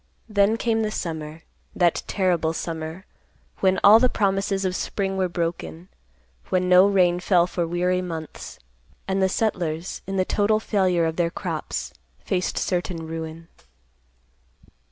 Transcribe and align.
Then 0.27 0.57
came 0.57 0.81
the 0.81 0.89
summer; 0.89 1.43
that 1.75 2.01
terrible 2.07 2.53
summer, 2.53 3.05
when 3.59 3.79
all 3.83 3.99
the 3.99 4.09
promises 4.09 4.65
of 4.65 4.75
spring 4.75 5.15
were 5.15 5.29
broken; 5.29 5.89
when 6.49 6.67
no 6.67 6.87
rain 6.87 7.19
fell 7.19 7.45
for 7.45 7.67
weary 7.67 8.01
months, 8.01 8.57
and 9.07 9.21
the 9.21 9.29
settlers, 9.29 10.01
in 10.07 10.17
the 10.17 10.25
total 10.25 10.59
failure 10.59 11.05
of 11.05 11.17
their 11.17 11.29
crops, 11.29 11.93
faced 12.17 12.57
certain 12.57 13.05
ruin. 13.05 13.47